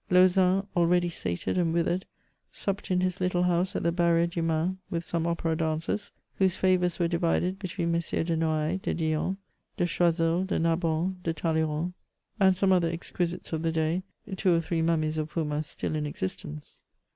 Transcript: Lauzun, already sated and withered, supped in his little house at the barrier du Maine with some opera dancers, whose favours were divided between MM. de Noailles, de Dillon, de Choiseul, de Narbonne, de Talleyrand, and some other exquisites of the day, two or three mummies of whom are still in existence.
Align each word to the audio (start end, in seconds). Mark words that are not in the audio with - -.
Lauzun, 0.09 0.65
already 0.75 1.11
sated 1.11 1.59
and 1.59 1.75
withered, 1.75 2.07
supped 2.51 2.89
in 2.89 3.01
his 3.01 3.21
little 3.21 3.43
house 3.43 3.75
at 3.75 3.83
the 3.83 3.91
barrier 3.91 4.25
du 4.25 4.41
Maine 4.41 4.79
with 4.89 5.03
some 5.05 5.27
opera 5.27 5.55
dancers, 5.55 6.11
whose 6.37 6.55
favours 6.57 6.97
were 6.97 7.07
divided 7.07 7.59
between 7.59 7.91
MM. 7.93 8.25
de 8.25 8.35
Noailles, 8.35 8.79
de 8.81 8.95
Dillon, 8.95 9.37
de 9.77 9.85
Choiseul, 9.85 10.45
de 10.45 10.57
Narbonne, 10.57 11.17
de 11.21 11.35
Talleyrand, 11.35 11.93
and 12.39 12.57
some 12.57 12.71
other 12.71 12.89
exquisites 12.89 13.53
of 13.53 13.61
the 13.61 13.71
day, 13.71 14.01
two 14.37 14.51
or 14.55 14.59
three 14.59 14.81
mummies 14.81 15.19
of 15.19 15.33
whom 15.33 15.53
are 15.53 15.61
still 15.61 15.95
in 15.95 16.07
existence. 16.07 16.81